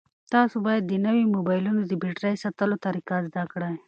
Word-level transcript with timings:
تاسو 0.33 0.55
باید 0.67 0.83
د 0.87 0.93
نویو 1.05 1.31
موبایلونو 1.35 1.81
د 1.85 1.93
بېټرۍ 2.01 2.35
ساتلو 2.43 2.75
طریقه 2.85 3.15
زده 3.27 3.43
کړئ. 3.51 3.75